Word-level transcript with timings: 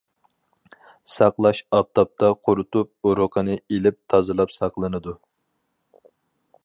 ساقلاش 1.15 1.59
ئاپتاپتا 1.79 2.31
قۇرۇتۇپ 2.49 3.11
ئۇرۇقىنى 3.11 3.59
ئېلىپ 3.61 4.01
تازىلاپ 4.15 4.57
ساقلىنىدۇ. 4.57 5.15